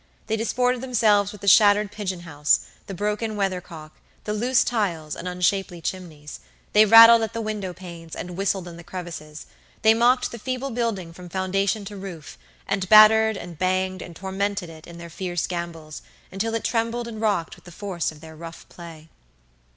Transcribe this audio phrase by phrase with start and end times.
[0.25, 3.91] They disported themselves with the shattered pigeon house, the broken weathercock,
[4.23, 6.39] the loose tiles, and unshapely chimneys;
[6.73, 9.45] they rattled at the window panes, and whistled in the crevices;
[9.83, 14.71] they mocked the feeble building from foundation to roof, and battered, and banged, and tormented
[14.71, 18.35] it in their fierce gambols, until it trembled and rocked with the force of their
[18.35, 19.07] rough play.